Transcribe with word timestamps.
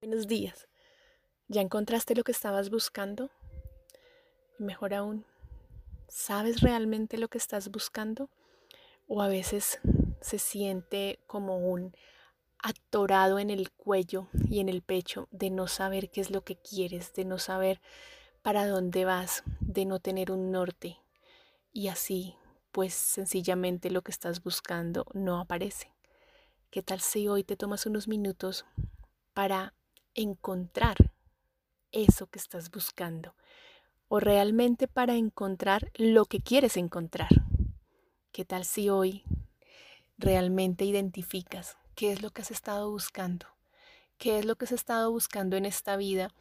Buenos 0.00 0.28
días. 0.28 0.68
¿Ya 1.48 1.60
encontraste 1.60 2.14
lo 2.14 2.22
que 2.22 2.30
estabas 2.30 2.70
buscando? 2.70 3.30
Mejor 4.56 4.94
aún, 4.94 5.24
¿sabes 6.06 6.60
realmente 6.60 7.18
lo 7.18 7.26
que 7.26 7.38
estás 7.38 7.68
buscando? 7.72 8.30
O 9.08 9.22
a 9.22 9.26
veces 9.26 9.80
se 10.20 10.38
siente 10.38 11.18
como 11.26 11.58
un 11.58 11.96
atorado 12.62 13.40
en 13.40 13.50
el 13.50 13.72
cuello 13.72 14.28
y 14.48 14.60
en 14.60 14.68
el 14.68 14.82
pecho 14.82 15.26
de 15.32 15.50
no 15.50 15.66
saber 15.66 16.10
qué 16.10 16.20
es 16.20 16.30
lo 16.30 16.42
que 16.42 16.54
quieres, 16.54 17.12
de 17.14 17.24
no 17.24 17.40
saber 17.40 17.80
para 18.42 18.68
dónde 18.68 19.04
vas, 19.04 19.42
de 19.58 19.84
no 19.84 19.98
tener 19.98 20.30
un 20.30 20.52
norte. 20.52 21.00
Y 21.72 21.88
así, 21.88 22.36
pues 22.70 22.94
sencillamente 22.94 23.90
lo 23.90 24.02
que 24.02 24.12
estás 24.12 24.44
buscando 24.44 25.06
no 25.12 25.40
aparece. 25.40 25.90
¿Qué 26.70 26.84
tal 26.84 27.00
si 27.00 27.26
hoy 27.26 27.42
te 27.42 27.56
tomas 27.56 27.84
unos 27.84 28.06
minutos 28.06 28.64
para 29.34 29.74
encontrar 30.18 30.96
eso 31.92 32.26
que 32.26 32.40
estás 32.40 32.72
buscando 32.72 33.36
o 34.08 34.18
realmente 34.18 34.88
para 34.88 35.14
encontrar 35.14 35.92
lo 35.94 36.24
que 36.24 36.40
quieres 36.40 36.76
encontrar. 36.76 37.28
¿Qué 38.32 38.44
tal 38.44 38.64
si 38.64 38.88
hoy 38.88 39.22
realmente 40.16 40.84
identificas 40.84 41.76
qué 41.94 42.10
es 42.10 42.20
lo 42.20 42.30
que 42.30 42.42
has 42.42 42.50
estado 42.50 42.90
buscando? 42.90 43.46
¿Qué 44.18 44.40
es 44.40 44.44
lo 44.44 44.56
que 44.56 44.64
has 44.64 44.72
estado 44.72 45.12
buscando 45.12 45.56
en 45.56 45.64
esta 45.64 45.96
vida 45.96 46.34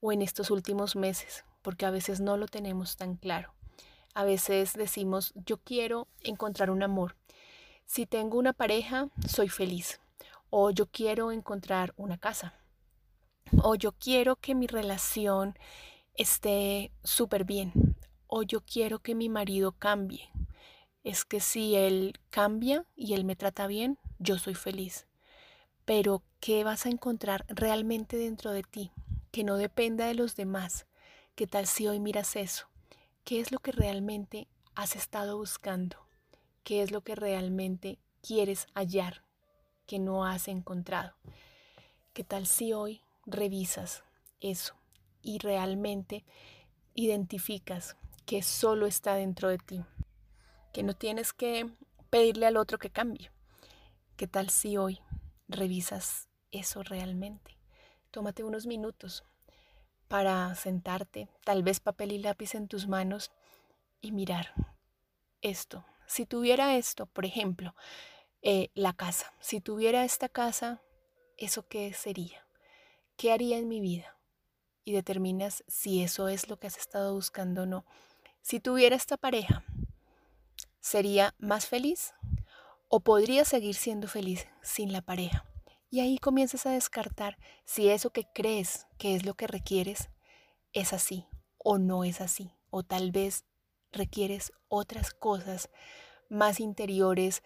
o 0.00 0.12
en 0.12 0.22
estos 0.22 0.52
últimos 0.52 0.94
meses? 0.94 1.44
Porque 1.60 1.86
a 1.86 1.90
veces 1.90 2.20
no 2.20 2.36
lo 2.36 2.46
tenemos 2.46 2.96
tan 2.96 3.16
claro. 3.16 3.52
A 4.14 4.22
veces 4.22 4.74
decimos, 4.74 5.32
yo 5.34 5.56
quiero 5.56 6.06
encontrar 6.20 6.70
un 6.70 6.84
amor. 6.84 7.16
Si 7.84 8.06
tengo 8.06 8.38
una 8.38 8.52
pareja, 8.52 9.08
soy 9.26 9.48
feliz. 9.48 10.00
O 10.50 10.70
yo 10.70 10.86
quiero 10.86 11.32
encontrar 11.32 11.94
una 11.96 12.16
casa 12.16 12.54
o 13.62 13.74
yo 13.74 13.92
quiero 13.92 14.36
que 14.36 14.54
mi 14.54 14.66
relación 14.66 15.58
esté 16.14 16.92
súper 17.02 17.44
bien, 17.44 17.72
o 18.26 18.42
yo 18.42 18.60
quiero 18.60 19.00
que 19.00 19.14
mi 19.14 19.28
marido 19.28 19.72
cambie. 19.72 20.28
Es 21.02 21.24
que 21.24 21.40
si 21.40 21.74
él 21.74 22.18
cambia 22.30 22.86
y 22.96 23.14
él 23.14 23.24
me 23.24 23.36
trata 23.36 23.66
bien, 23.66 23.98
yo 24.18 24.38
soy 24.38 24.54
feliz. 24.54 25.06
Pero, 25.84 26.22
¿qué 26.40 26.64
vas 26.64 26.86
a 26.86 26.88
encontrar 26.88 27.44
realmente 27.48 28.16
dentro 28.16 28.52
de 28.52 28.62
ti? 28.62 28.90
Que 29.30 29.44
no 29.44 29.56
dependa 29.56 30.06
de 30.06 30.14
los 30.14 30.34
demás. 30.34 30.86
¿Qué 31.34 31.46
tal 31.46 31.66
si 31.66 31.86
hoy 31.86 32.00
miras 32.00 32.36
eso? 32.36 32.68
¿Qué 33.24 33.40
es 33.40 33.52
lo 33.52 33.58
que 33.58 33.72
realmente 33.72 34.48
has 34.74 34.96
estado 34.96 35.36
buscando? 35.36 35.98
¿Qué 36.62 36.82
es 36.82 36.90
lo 36.90 37.02
que 37.02 37.14
realmente 37.14 37.98
quieres 38.22 38.66
hallar 38.74 39.24
que 39.86 39.98
no 39.98 40.24
has 40.24 40.48
encontrado? 40.48 41.14
¿Qué 42.14 42.24
tal 42.24 42.46
si 42.46 42.72
hoy 42.72 43.03
revisas 43.26 44.04
eso 44.40 44.74
y 45.22 45.38
realmente 45.38 46.24
identificas 46.94 47.96
que 48.26 48.42
solo 48.42 48.86
está 48.86 49.14
dentro 49.14 49.48
de 49.48 49.58
ti, 49.58 49.84
que 50.72 50.82
no 50.82 50.94
tienes 50.94 51.32
que 51.32 51.70
pedirle 52.10 52.46
al 52.46 52.56
otro 52.56 52.78
que 52.78 52.90
cambie. 52.90 53.30
¿Qué 54.16 54.26
tal 54.26 54.50
si 54.50 54.76
hoy 54.76 55.00
revisas 55.48 56.28
eso 56.52 56.82
realmente? 56.82 57.58
Tómate 58.10 58.44
unos 58.44 58.66
minutos 58.66 59.24
para 60.08 60.54
sentarte, 60.54 61.28
tal 61.44 61.62
vez 61.62 61.80
papel 61.80 62.12
y 62.12 62.18
lápiz 62.18 62.54
en 62.54 62.68
tus 62.68 62.86
manos 62.86 63.32
y 64.00 64.12
mirar 64.12 64.54
esto. 65.40 65.84
Si 66.06 66.26
tuviera 66.26 66.76
esto, 66.76 67.06
por 67.06 67.24
ejemplo, 67.24 67.74
eh, 68.42 68.70
la 68.74 68.92
casa, 68.92 69.32
si 69.40 69.60
tuviera 69.60 70.04
esta 70.04 70.28
casa, 70.28 70.82
¿eso 71.36 71.66
qué 71.66 71.92
sería? 71.92 72.43
¿Qué 73.16 73.32
haría 73.32 73.58
en 73.58 73.68
mi 73.68 73.80
vida? 73.80 74.18
Y 74.84 74.92
determinas 74.92 75.64
si 75.66 76.02
eso 76.02 76.28
es 76.28 76.48
lo 76.48 76.58
que 76.58 76.66
has 76.66 76.76
estado 76.76 77.14
buscando 77.14 77.62
o 77.62 77.66
no. 77.66 77.84
Si 78.42 78.60
tuviera 78.60 78.96
esta 78.96 79.16
pareja, 79.16 79.64
¿sería 80.80 81.34
más 81.38 81.66
feliz? 81.66 82.12
¿O 82.88 83.00
podría 83.00 83.44
seguir 83.44 83.74
siendo 83.74 84.08
feliz 84.08 84.46
sin 84.62 84.92
la 84.92 85.02
pareja? 85.02 85.44
Y 85.90 86.00
ahí 86.00 86.18
comienzas 86.18 86.66
a 86.66 86.72
descartar 86.72 87.38
si 87.64 87.88
eso 87.88 88.10
que 88.10 88.26
crees 88.34 88.86
que 88.98 89.14
es 89.14 89.24
lo 89.24 89.34
que 89.34 89.46
requieres 89.46 90.10
es 90.72 90.92
así 90.92 91.26
o 91.58 91.78
no 91.78 92.04
es 92.04 92.20
así. 92.20 92.50
O 92.70 92.82
tal 92.82 93.12
vez 93.12 93.44
requieres 93.92 94.52
otras 94.68 95.14
cosas 95.14 95.70
más 96.28 96.60
interiores, 96.60 97.42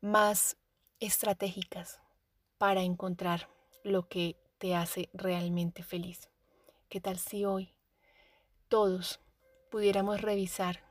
más 0.00 0.56
estratégicas 1.00 2.00
para 2.56 2.82
encontrar 2.82 3.48
lo 3.84 4.08
que 4.08 4.36
te 4.58 4.74
hace 4.74 5.08
realmente 5.12 5.82
feliz. 5.82 6.28
¿Qué 6.88 7.00
tal 7.00 7.18
si 7.18 7.44
hoy 7.44 7.74
todos 8.68 9.20
pudiéramos 9.70 10.20
revisar 10.20 10.84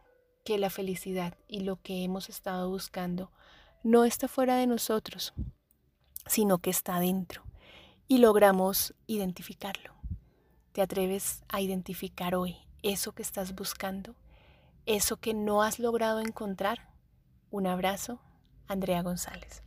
que 0.44 0.58
la 0.58 0.70
felicidad 0.70 1.38
y 1.48 1.62
lo 1.62 1.82
que 1.82 2.04
hemos 2.04 2.30
estado 2.30 2.70
buscando 2.70 3.32
no 3.84 4.06
está 4.06 4.28
fuera 4.28 4.56
de 4.56 4.68
nosotros, 4.68 5.34
sino 6.26 6.60
que 6.60 6.70
está 6.70 7.00
dentro 7.00 7.44
y 8.08 8.20
logramos 8.20 8.94
identificarlo? 9.06 9.94
¿Te 10.72 10.82
atreves 10.82 11.44
a 11.50 11.60
identificar 11.62 12.36
hoy 12.36 12.58
eso 12.84 13.12
que 13.14 13.24
estás 13.24 13.56
buscando? 13.56 14.16
¿Eso 14.86 15.18
que 15.18 15.34
no 15.34 15.64
has 15.64 15.80
logrado 15.80 16.22
encontrar? 16.22 16.94
Un 17.50 17.68
abrazo, 17.68 18.22
Andrea 18.68 19.02
González. 19.02 19.64